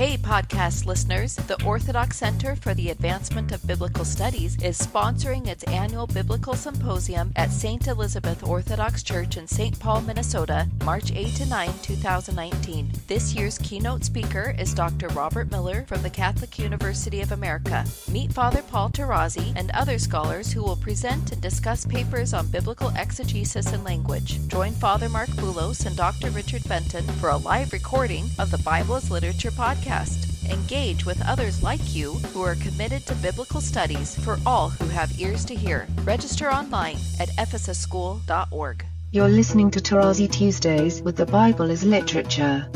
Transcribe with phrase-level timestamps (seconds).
[0.00, 1.36] Hey, podcast listeners.
[1.36, 7.34] The Orthodox Center for the Advancement of Biblical Studies is sponsoring its annual Biblical Symposium
[7.36, 7.86] at St.
[7.86, 9.78] Elizabeth Orthodox Church in St.
[9.78, 12.90] Paul, Minnesota, March 8 to 9, 2019.
[13.08, 15.08] This year's keynote speaker is Dr.
[15.08, 17.84] Robert Miller from the Catholic University of America.
[18.10, 22.90] Meet Father Paul Tarazi and other scholars who will present and discuss papers on biblical
[22.96, 24.38] exegesis and language.
[24.48, 26.30] Join Father Marc Boulos and Dr.
[26.30, 29.89] Richard Benton for a live recording of the Bible as Literature podcast.
[30.50, 35.20] Engage with others like you who are committed to biblical studies for all who have
[35.20, 35.86] ears to hear.
[36.04, 38.84] Register online at ephesusschool.org.
[39.12, 42.68] You're listening to Tarazi Tuesdays with the Bible as Literature.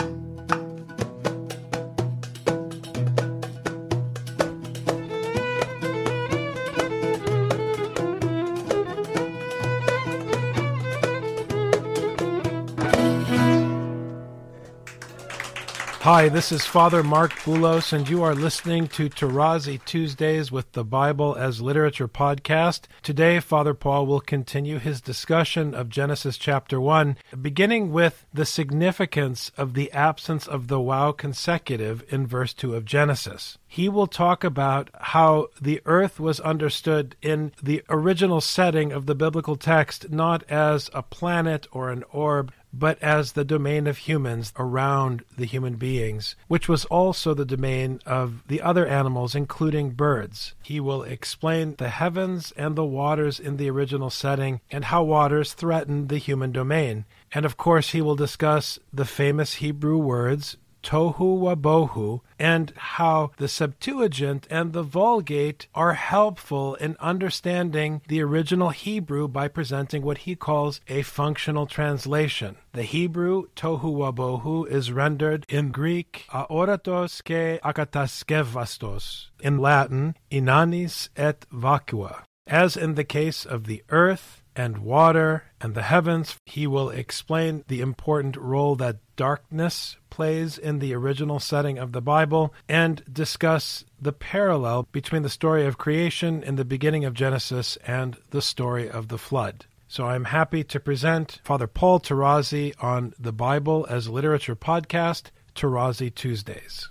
[16.04, 20.84] Hi, this is Father Marc Boulos, and you are listening to Tarazi Tuesdays with the
[20.84, 22.82] Bible as Literature podcast.
[23.02, 29.51] Today, Father Paul will continue his discussion of Genesis chapter 1, beginning with the significance
[29.56, 33.57] of the absence of the waw consecutive in verse 2 of Genesis.
[33.74, 39.16] He will talk about how the earth was understood in the original setting of the
[39.16, 44.52] biblical text not as a planet or an orb, but as the domain of humans
[44.56, 50.54] around the human beings, which was also the domain of the other animals, including birds.
[50.62, 55.52] He will explain the heavens and the waters in the original setting and how waters
[55.52, 57.06] threatened the human domain.
[57.32, 63.49] And of course, he will discuss the famous Hebrew words tohu wabohu, and how the
[63.49, 70.37] Septuagint and the Vulgate are helpful in understanding the original Hebrew by presenting what he
[70.37, 72.56] calls a functional translation.
[72.72, 81.47] The Hebrew tohu wabohu is rendered in Greek aoratos ke akataskevastos, in Latin inanis et
[81.53, 82.25] vacua.
[82.47, 86.37] As in the case of the earth, and water and the heavens.
[86.47, 92.00] He will explain the important role that darkness plays in the original setting of the
[92.00, 97.76] Bible and discuss the parallel between the story of creation in the beginning of Genesis
[97.87, 99.66] and the story of the flood.
[99.88, 106.12] So I'm happy to present Father Paul Tarazi on the Bible as Literature podcast, Tarazi
[106.12, 106.91] Tuesdays.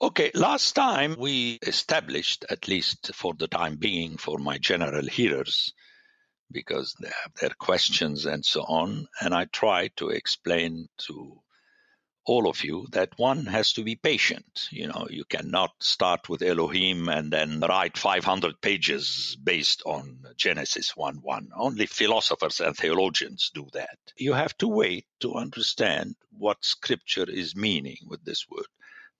[0.00, 5.72] Okay, last time we established, at least for the time being, for my general hearers,
[6.50, 9.08] because they have their questions and so on.
[9.20, 11.40] And I try to explain to
[12.26, 14.68] all of you that one has to be patient.
[14.70, 20.96] You know, you cannot start with Elohim and then write 500 pages based on Genesis
[20.96, 21.50] 1 1.
[21.56, 23.98] Only philosophers and theologians do that.
[24.16, 28.66] You have to wait to understand what scripture is meaning with this word.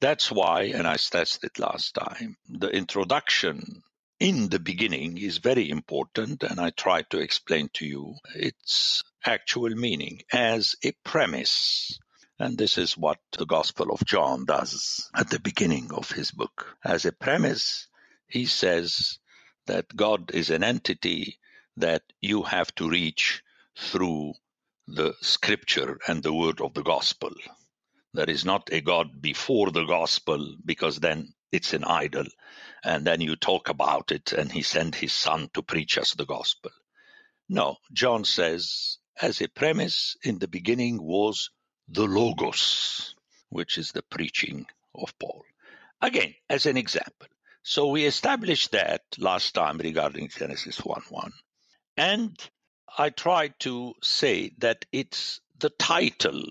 [0.00, 3.82] That's why, and I stressed it last time, the introduction
[4.18, 9.70] in the beginning is very important, and I try to explain to you its actual
[9.70, 11.98] meaning as a premise.
[12.38, 16.76] And this is what the Gospel of John does at the beginning of his book.
[16.84, 17.88] As a premise,
[18.28, 19.18] he says
[19.66, 21.38] that God is an entity
[21.76, 23.42] that you have to reach
[23.78, 24.32] through
[24.86, 27.32] the scripture and the word of the gospel.
[28.14, 32.26] There is not a God before the gospel because then it's an idol
[32.84, 36.24] and then you talk about it and he sent his son to preach us the
[36.24, 36.70] gospel.
[37.48, 41.50] No, John says, as a premise, in the beginning was
[41.88, 43.14] the Logos,
[43.48, 45.44] which is the preaching of Paul.
[46.00, 47.28] Again, as an example.
[47.62, 51.32] So we established that last time regarding Genesis 1 1.
[51.96, 52.36] And
[52.98, 56.44] I tried to say that it's the title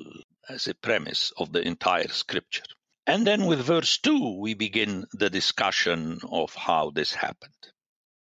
[0.49, 2.63] as a premise of the entire scripture.
[3.07, 7.53] And then with verse 2, we begin the discussion of how this happened.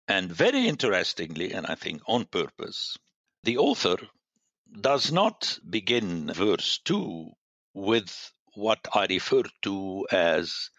[0.08, 2.96] And very interestingly, and I think on purpose,
[3.44, 3.96] the author
[4.80, 7.30] does not begin verse 2
[7.74, 10.70] with what I refer to as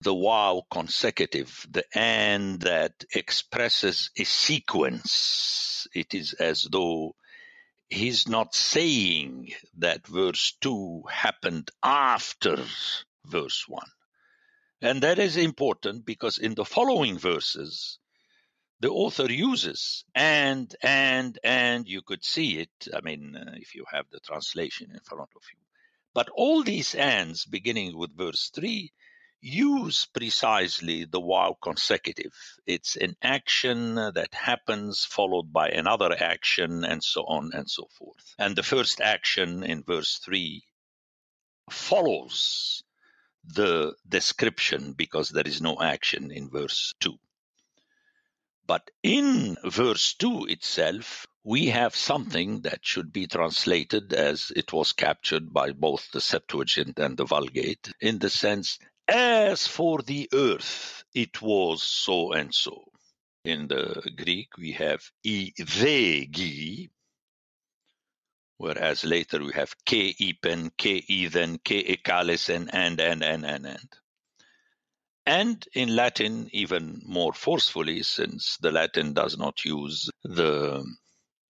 [0.00, 5.88] the waw consecutive, the and that expresses a sequence.
[5.92, 7.16] It is as though
[7.88, 12.64] he's not saying that verse 2 happened after
[13.24, 13.82] verse 1.
[14.82, 17.98] And that is important because in the following verses,
[18.80, 22.88] the author uses and, and, and, you could see it.
[22.94, 25.58] I mean, uh, if you have the translation in front of you.
[26.12, 28.92] But all these ands, beginning with verse 3,
[29.40, 32.34] use precisely the waw consecutive.
[32.66, 38.34] It's an action that happens followed by another action and so on and so forth.
[38.38, 40.62] And the first action in verse 3
[41.70, 42.82] follows
[43.46, 47.18] the description because there is no action in verse 2.
[48.66, 54.92] But in verse 2 itself, we have something that should be translated as it was
[54.92, 61.04] captured by both the Septuagint and the Vulgate, in the sense, as for the earth,
[61.12, 62.90] it was so and so.
[63.44, 66.88] In the Greek, we have i vegi,
[68.64, 73.88] whereas later we have ke ipen, ke ethen, ke ekalesen, and, and, and, and, and.
[75.26, 80.82] And in Latin, even more forcefully, since the Latin does not use the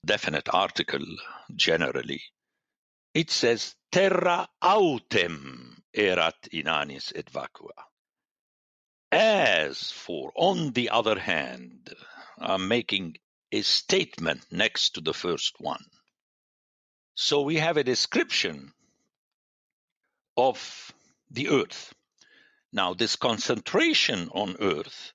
[0.05, 1.07] definite article
[1.55, 2.21] generally,
[3.15, 7.79] it says terra autem erat inanis et vacua.
[9.13, 11.95] As for, on the other hand,
[12.39, 13.19] I'm making
[13.53, 15.85] a statement next to the first one.
[17.15, 18.73] So we have a description
[20.37, 20.93] of
[21.31, 21.95] the earth.
[22.73, 25.13] Now, this concentration on earth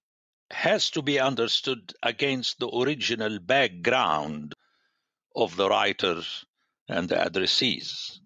[0.49, 4.53] has to be understood against the original background
[5.35, 6.45] of the writers
[6.87, 8.19] and the addressees.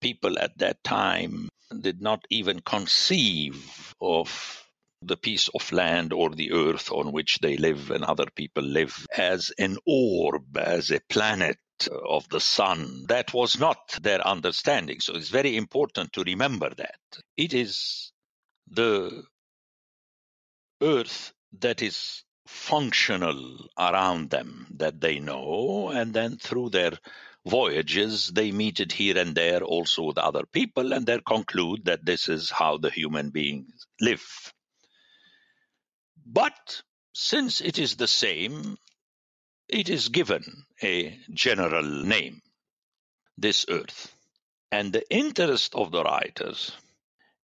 [0.00, 1.48] People at that time
[1.80, 4.62] did not even conceive of
[5.02, 9.06] the piece of land or the earth on which they live and other people live
[9.16, 11.56] as an orb, as a planet
[11.88, 13.06] of the sun.
[13.08, 15.00] That was not their understanding.
[15.00, 17.00] So it's very important to remember that.
[17.36, 18.12] It is
[18.68, 19.24] the
[20.82, 26.92] earth that is functional around them that they know, and then through their
[27.46, 32.04] voyages, they meet it here and there also with other people, and they conclude that
[32.04, 34.52] this is how the human beings live.
[36.26, 38.76] But since it is the same,
[39.68, 42.42] it is given a general name,
[43.36, 44.14] this earth.
[44.72, 46.72] And the interest of the writers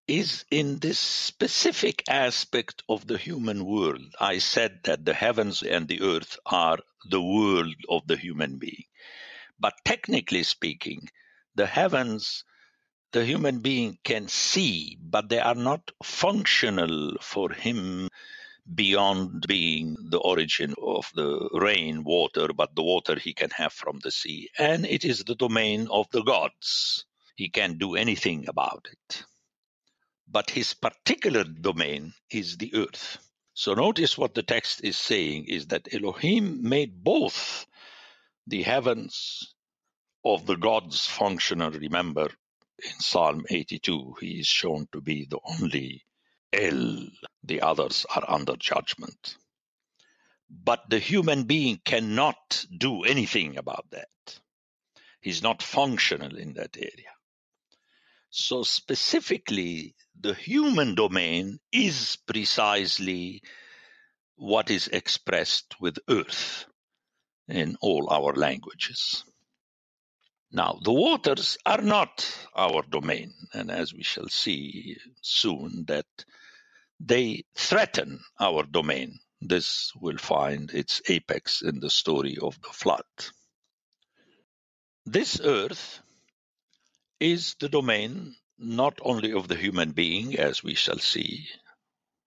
[0.08, 4.14] is in this specific aspect of the human world.
[4.20, 6.78] I said that the heavens and the earth are
[7.10, 8.84] the world of the human being.
[9.60, 11.10] But technically speaking,
[11.56, 12.44] the heavens,
[13.14, 18.10] the human being can see, but they are not functional for him
[18.74, 24.00] beyond being the origin of the rain water, but the water he can have from
[24.00, 24.50] the sea.
[24.58, 27.06] And it is the domain of the gods.
[27.36, 29.24] He can't do anything about it.
[30.28, 33.18] But his particular domain is the earth.
[33.54, 37.66] So notice what the text is saying is that Elohim made both
[38.48, 39.54] the heavens
[40.26, 41.72] of the gods functional.
[41.72, 42.30] Remember,
[42.84, 46.04] in Psalm 82, he is shown to be the only
[46.54, 47.08] El,
[47.44, 49.38] the others are under judgment.
[50.50, 54.40] But the human being cannot do anything about that.
[55.22, 57.12] He's not functional in that area.
[58.30, 63.42] So, specifically, the human domain is precisely
[64.36, 66.66] what is expressed with earth
[67.48, 69.24] in all our languages.
[70.52, 72.26] Now, the waters are not
[72.56, 76.08] our domain, and as we shall see soon, that
[77.00, 79.20] they threaten our domain.
[79.42, 83.06] This will find its apex in the story of the flood.
[85.06, 86.02] This earth
[87.20, 91.48] is the domain not only of the human being, as we shall see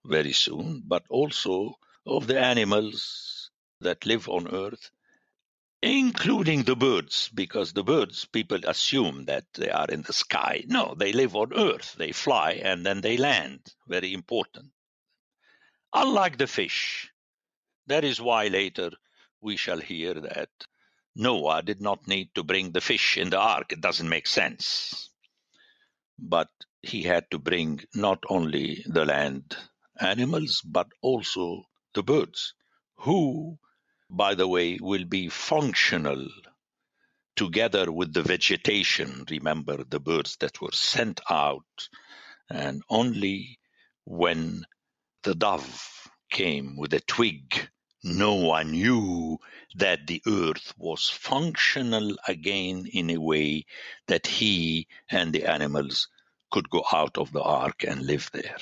[0.05, 3.51] very soon, but also of the animals
[3.81, 4.91] that live on earth
[5.83, 10.65] including the birds, because the birds, people assume that they are in the sky.
[10.67, 11.95] No, they live on earth.
[11.97, 13.61] They fly and then they land.
[13.87, 14.67] Very important.
[15.93, 17.11] Unlike the fish.
[17.87, 18.91] That is why later
[19.41, 20.51] we shall hear that
[21.15, 23.73] Noah did not need to bring the fish in the ark.
[23.73, 25.11] It doesn't make sense.
[26.19, 26.49] But
[26.83, 29.57] he had to bring not only the land
[29.99, 32.55] animals, but also the birds,
[32.97, 33.59] who
[34.11, 36.29] by the way, will be functional
[37.37, 39.25] together with the vegetation.
[39.31, 41.89] Remember the birds that were sent out,
[42.51, 43.59] and only
[44.05, 44.65] when
[45.23, 47.69] the dove came with a twig,
[48.03, 49.39] Noah knew
[49.75, 53.67] that the earth was functional again in a way
[54.07, 56.09] that he and the animals
[56.51, 58.57] could go out of the ark and live there.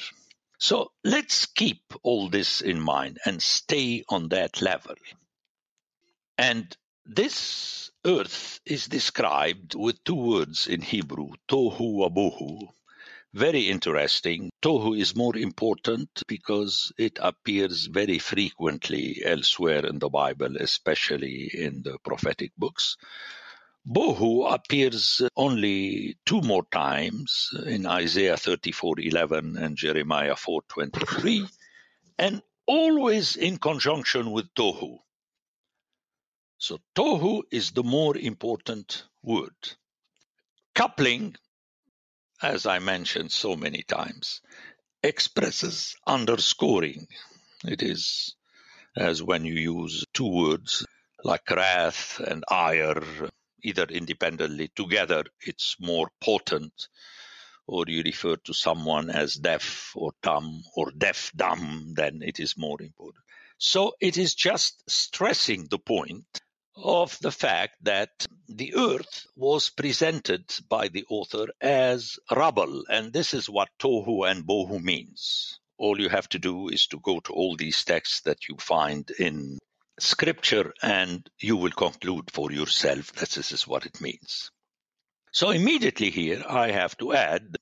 [0.58, 4.96] So let's keep all this in mind and stay on that level.
[6.38, 6.76] And
[7.06, 12.68] this earth is described with two words in Hebrew, tohu wabohu.
[13.32, 14.50] Very interesting.
[14.62, 21.82] Tohu is more important because it appears very frequently elsewhere in the Bible, especially in
[21.82, 22.96] the prophetic books.
[23.86, 31.48] Bohu appears only two more times in Isaiah 34:11 and Jeremiah 4:23
[32.18, 34.98] and always in conjunction with tohu.
[36.58, 39.54] So tohu is the more important word.
[40.74, 41.36] Coupling,
[42.42, 44.40] as I mentioned so many times,
[45.02, 47.06] expresses underscoring.
[47.64, 48.34] It is
[48.96, 50.86] as when you use two words
[51.22, 53.02] like wrath and ire
[53.62, 56.88] either independently together, it's more potent,
[57.66, 62.56] or you refer to someone as deaf or dumb or deaf dumb, then it is
[62.56, 63.24] more important.
[63.58, 66.40] So it is just stressing the point
[66.76, 73.34] of the fact that the earth was presented by the author as rubble, and this
[73.34, 75.58] is what tohu and bohu means.
[75.78, 79.10] All you have to do is to go to all these texts that you find
[79.18, 79.58] in
[79.98, 84.50] scripture and you will conclude for yourself that this is what it means.
[85.32, 87.56] So immediately here I have to add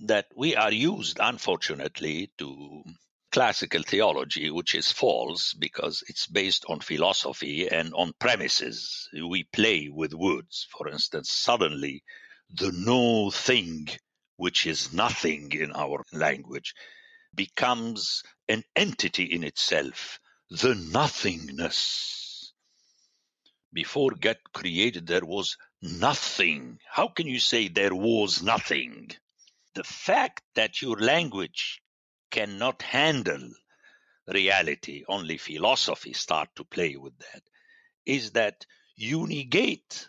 [0.00, 2.84] that we are used, unfortunately, to
[3.30, 9.08] classical theology, which is false because it's based on philosophy and on premises.
[9.12, 10.66] We play with words.
[10.76, 12.02] For instance, suddenly
[12.50, 13.88] the no thing,
[14.36, 16.74] which is nothing in our language,
[17.34, 20.18] becomes an entity in itself
[20.50, 22.52] the nothingness.
[23.72, 26.80] Before God created, there was nothing.
[26.90, 29.12] How can you say there was nothing?
[29.74, 31.79] The fact that your language
[32.30, 33.50] cannot handle
[34.26, 37.42] reality, only philosophy start to play with that,
[38.06, 40.08] is that you negate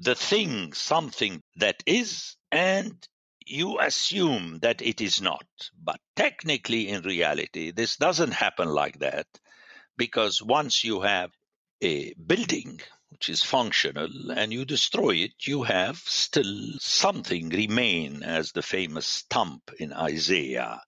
[0.00, 3.06] the thing, something that is, and
[3.46, 5.46] you assume that it is not.
[5.82, 9.26] But technically, in reality, this doesn't happen like that
[9.96, 11.30] because once you have
[11.80, 18.52] a building which is functional and you destroy it, you have still something remain as
[18.52, 20.80] the famous stump in Isaiah,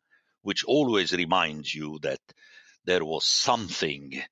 [0.42, 2.20] which always reminds you that
[2.84, 4.22] there was something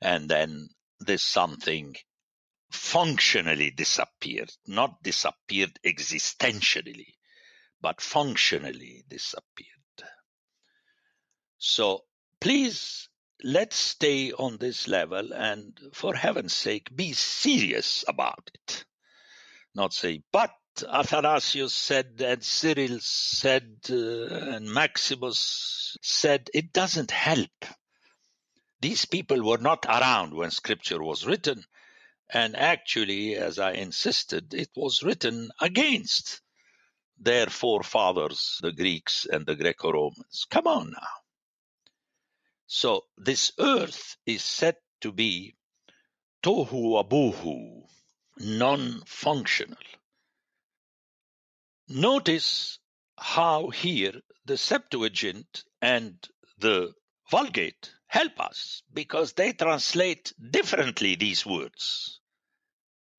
[0.00, 0.68] and then
[1.00, 1.94] this something
[2.70, 7.14] functionally disappeared, not disappeared existentially,
[7.80, 9.68] but functionally disappeared.
[11.58, 12.04] So
[12.40, 13.08] please
[13.44, 18.84] let's stay on this level and for heaven's sake be serious about it
[19.74, 20.50] not say but
[20.88, 27.50] athanasius said and cyril said uh, and maximus said it doesn't help.
[28.80, 31.64] These people were not around when scripture was written
[32.30, 36.40] and actually as i insisted it was written against
[37.18, 40.46] their forefathers the greeks and the greco-romans.
[40.50, 41.08] Come on now.
[42.66, 45.54] So this earth is said to be
[46.42, 47.82] tohu wabohu,
[48.38, 49.76] non-functional.
[51.94, 52.78] Notice
[53.18, 56.94] how here the Septuagint and the
[57.30, 62.18] Vulgate help us because they translate differently these words.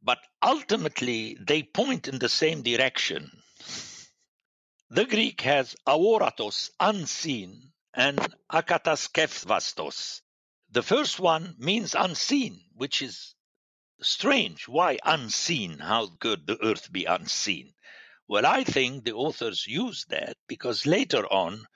[0.01, 3.43] But ultimately, they point in the same direction.
[4.89, 8.17] The Greek has aoratos, unseen, and
[8.51, 10.21] akataskevastos.
[10.71, 13.35] The first one means unseen, which is
[14.01, 14.67] strange.
[14.67, 15.77] Why unseen?
[15.77, 17.72] How could the earth be unseen?
[18.33, 21.67] Well, I think the authors use that because later on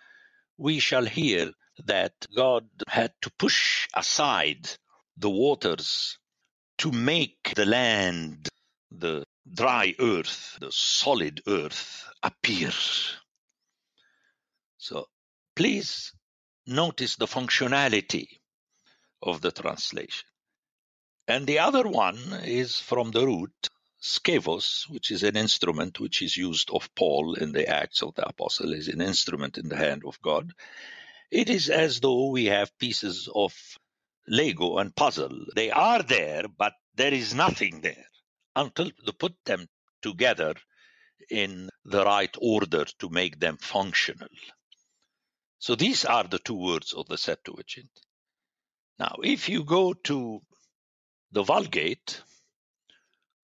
[0.57, 1.51] we shall hear
[1.85, 4.67] that God had to push aside
[5.17, 6.17] the waters
[6.79, 8.49] to make the land,
[8.89, 9.23] the
[9.53, 12.71] dry earth, the solid earth appear.
[14.79, 15.05] So
[15.55, 16.11] Please
[16.65, 18.27] notice the functionality
[19.21, 20.27] of the translation.
[21.27, 23.69] And the other one is from the root
[24.01, 28.27] skevos, which is an instrument which is used of Paul in the Acts of the
[28.27, 30.51] Apostle, is an instrument in the hand of God.
[31.31, 33.53] It is as though we have pieces of
[34.27, 35.45] Lego and puzzle.
[35.55, 38.05] They are there, but there is nothing there
[38.55, 39.67] until you put them
[40.01, 40.55] together
[41.29, 44.29] in the right order to make them functional.
[45.59, 47.89] So these are the two words of the Septuagint.
[48.99, 50.41] Now, if you go to
[51.31, 52.21] the Vulgate,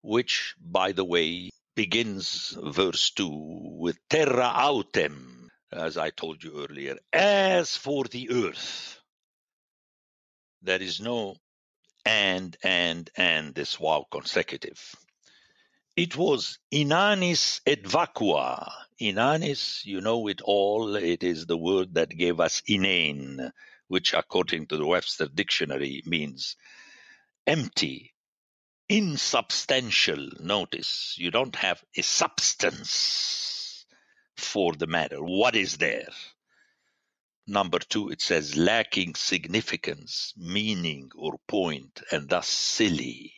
[0.01, 3.29] which, by the way, begins verse 2
[3.79, 8.99] with terra autem, as I told you earlier, as for the earth.
[10.61, 11.35] There is no
[12.05, 14.95] and, and, and, this waw consecutive.
[15.95, 18.71] It was inanis et vacua.
[19.01, 20.95] Inanis, you know it all.
[20.95, 23.51] It is the word that gave us inane,
[23.87, 26.55] which according to the Webster dictionary means
[27.45, 28.13] empty,
[28.89, 30.29] insubstantial.
[30.39, 33.85] Notice you don't have a substance
[34.35, 35.23] for the matter.
[35.23, 36.09] What is there?
[37.45, 43.33] Number two, it says lacking significance, meaning, or point, and thus silly.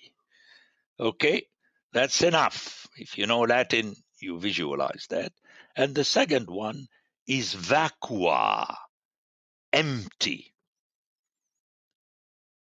[0.99, 1.47] Okay,
[1.93, 2.87] that's enough.
[2.97, 5.31] If you know Latin, you visualize that.
[5.75, 6.87] And the second one
[7.27, 8.75] is vacua,
[9.71, 10.53] empty.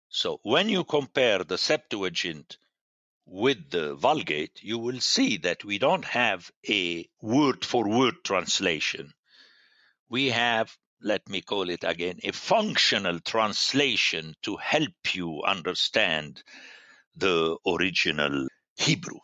[0.09, 2.57] So when you compare the Septuagint
[3.29, 9.13] with the Vulgate, you will see that we don't have a word for word translation.
[10.09, 16.43] We have let me call it again, a functional translation to help you understand
[17.15, 19.19] the original Hebrew.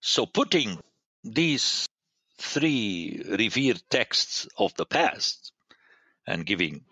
[0.00, 0.78] So putting
[1.24, 1.88] these
[2.38, 5.52] three revered texts of the past
[6.26, 6.84] and giving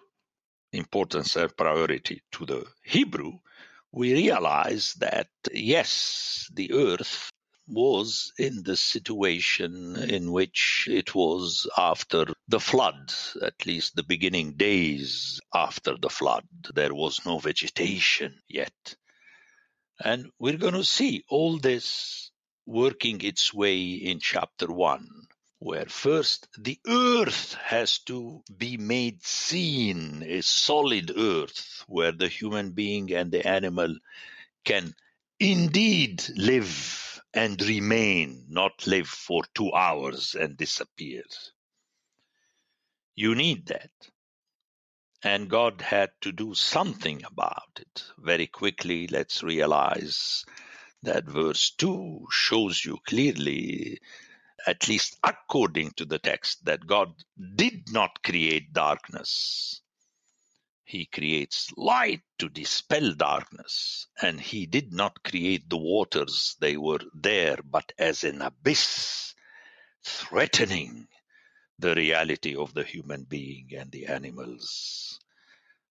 [0.73, 3.39] importance and priority to the Hebrew,
[3.97, 7.33] we realize that yes, the earth
[7.67, 13.11] was in the situation in which it was after the flood,
[13.43, 16.45] at least the beginning days after the flood.
[16.75, 18.97] There was no vegetation yet.
[19.99, 22.31] And we're going to see all this
[22.67, 25.09] working its way in chapter 1,
[25.59, 32.73] where first the earth has to be made seen, a solid earth where the human
[32.73, 33.97] being and the animal
[34.65, 34.95] can
[35.41, 41.23] indeed live and remain, not live for two hours and disappear.
[43.15, 43.91] You need that.
[45.23, 48.05] And God had to do something about it.
[48.19, 50.45] Very quickly, let's realize
[51.03, 54.01] that verse 2 shows you clearly,
[54.67, 57.13] at least according to the text, that God
[57.55, 59.81] did not create darkness.
[60.85, 66.57] He creates light to dispel darkness, and he did not create the waters.
[66.61, 69.35] They were there, but as an abyss,
[70.05, 71.09] threatening
[71.79, 75.19] the reality of the human being and the animals.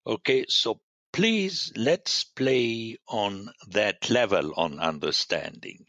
[0.07, 0.79] Okay, so
[1.11, 5.85] please let's play on that level on understanding.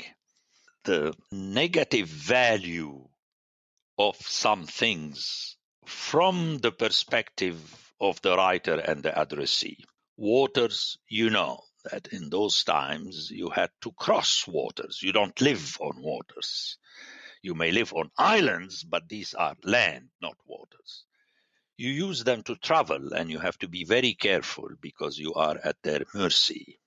[0.86, 3.08] The negative value
[3.98, 9.84] of some things from the perspective of the writer and the addressee.
[10.16, 15.02] Waters, you know that in those times you had to cross waters.
[15.02, 16.78] You don't live on waters.
[17.42, 21.04] You may live on islands, but these are land, not waters.
[21.76, 25.58] You use them to travel and you have to be very careful because you are
[25.64, 26.78] at their mercy.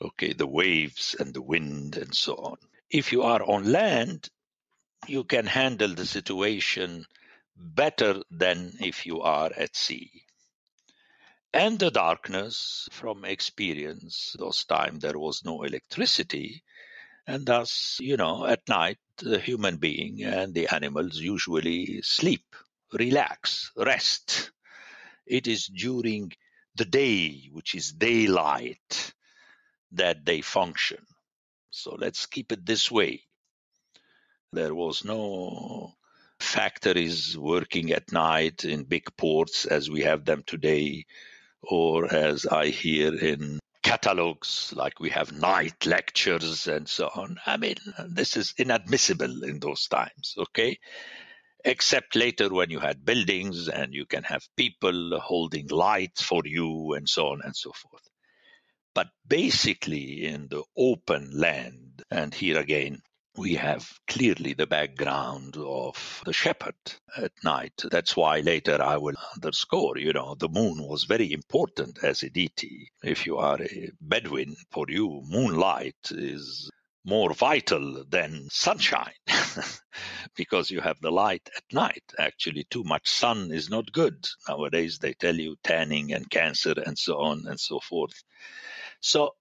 [0.00, 2.58] Okay, the waves and the wind and so on.
[2.90, 4.28] If you are on land,
[5.06, 7.06] you can handle the situation
[7.56, 10.10] better than if you are at sea.
[11.52, 16.62] And the darkness from experience, those times there was no electricity,
[17.26, 22.44] and thus, you know, at night the human being and the animals usually sleep,
[22.92, 24.50] relax, rest.
[25.26, 26.32] It is during
[26.74, 29.14] the day, which is daylight,
[29.92, 31.04] that they function.
[31.70, 33.22] So let's keep it this way.
[34.52, 35.92] There was no
[36.40, 41.04] factories working at night in big ports as we have them today,
[41.62, 47.38] or as I hear in catalogs, like we have night lectures and so on.
[47.46, 47.76] I mean,
[48.08, 50.78] this is inadmissible in those times, okay?
[51.64, 56.94] Except later when you had buildings and you can have people holding lights for you
[56.94, 58.05] and so on and so forth.
[58.96, 63.02] But basically, in the open land, and here again,
[63.36, 66.76] we have clearly the background of the shepherd
[67.18, 67.82] at night.
[67.90, 72.30] That's why later I will underscore, you know, the moon was very important as a
[72.30, 72.88] deity.
[73.04, 76.70] If you are a Bedouin, for you, moonlight is
[77.04, 79.12] more vital than sunshine
[80.36, 82.02] because you have the light at night.
[82.18, 84.26] Actually, too much sun is not good.
[84.48, 88.22] Nowadays, they tell you tanning and cancer and so on and so forth.
[89.00, 89.34] So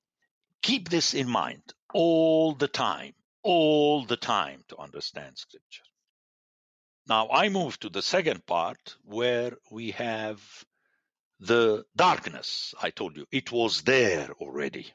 [0.61, 1.63] keep this in mind
[1.93, 3.13] all the time
[3.45, 5.83] all the time to understand scripture.
[7.07, 10.41] Now I move to the second part where we have
[11.39, 12.73] the darkness.
[12.81, 14.91] I told you it was there already.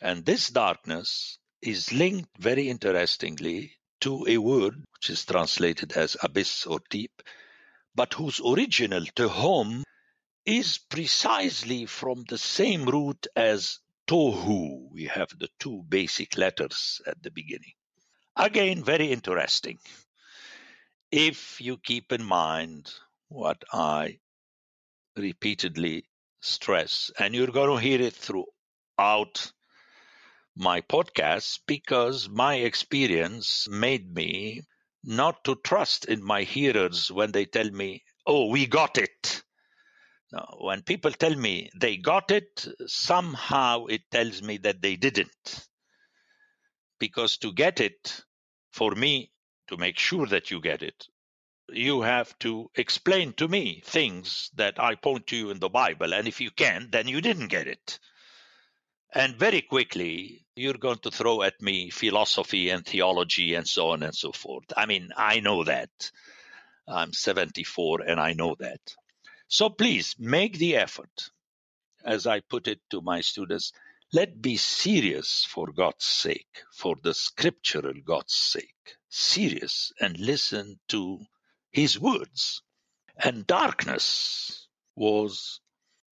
[0.00, 6.64] And this darkness is linked very interestingly to a word which is translated as abyss
[6.64, 7.22] or deep,
[7.94, 9.82] but whose original tehom
[10.46, 14.88] is precisely from the same root as tohu.
[14.92, 17.74] We have the two basic letters at the beginning.
[18.36, 19.78] Again, very interesting.
[21.10, 22.92] If you keep in mind
[23.28, 24.20] what I
[25.16, 26.08] repeatedly
[26.40, 29.52] stress, and you're going to hear it throughout
[30.56, 34.62] my podcast because my experience made me
[35.02, 39.42] not to trust in my hearers when they tell me, oh, we got it.
[40.58, 45.68] When people tell me they got it, somehow it tells me that they didn't.
[46.98, 48.22] Because to get it,
[48.72, 49.30] for me,
[49.68, 51.06] to make sure that you get it,
[51.68, 56.14] you have to explain to me things that I point to you in the Bible.
[56.14, 57.98] And if you can't, then you didn't get it.
[59.12, 64.02] And very quickly, you're going to throw at me philosophy and theology and so on
[64.02, 64.64] and so forth.
[64.76, 65.90] I mean, I know that.
[66.88, 68.80] I'm 74 and I know that.
[69.48, 71.30] So please make the effort.
[72.04, 73.72] As I put it to my students,
[74.12, 78.96] let be serious for God's sake, for the scriptural God's sake.
[79.08, 81.20] Serious and listen to
[81.72, 82.62] his words.
[83.16, 85.60] And darkness was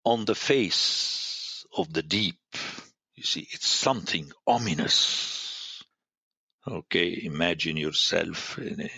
[0.05, 2.41] on the face of the deep.
[3.15, 5.83] You see, it's something ominous.
[6.67, 8.91] Okay, imagine yourself in a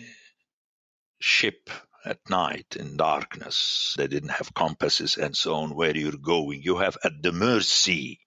[1.20, 1.70] ship
[2.08, 3.94] at night in darkness.
[3.98, 6.62] They didn't have compasses and so on where you're going.
[6.62, 8.20] You have at the mercy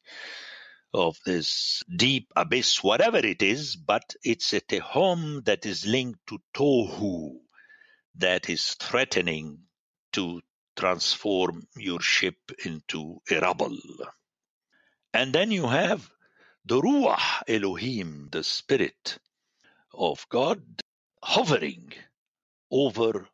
[0.94, 6.20] of this deep abyss, whatever it is, but it's at a home that is linked
[6.28, 7.39] to Tohu,
[8.15, 9.60] that is threatening
[10.13, 10.41] to
[10.76, 13.78] transform your ship into a rubble.
[15.13, 16.08] And then you have
[16.65, 19.17] the Ruach Elohim, the Spirit
[19.94, 20.62] of God,
[21.24, 21.94] hovering
[22.70, 23.28] over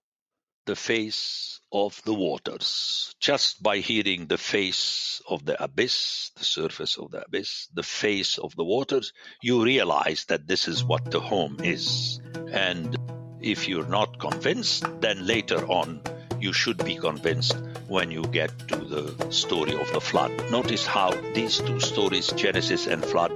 [0.68, 3.16] the face of the waters.
[3.20, 8.38] Just by hearing the face of the abyss, the surface of the abyss, the face
[8.38, 12.20] of the waters, you realize that this is what tehom is.
[12.52, 12.98] And
[13.42, 16.02] if you're not convinced, then later on
[16.40, 20.32] you should be convinced when you get to the story of the flood.
[20.52, 23.32] Notice how these two stories, Genesis and flood,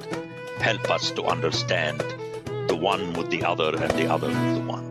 [0.59, 2.03] help us to understand
[2.67, 4.90] the one with the other and the other with the one.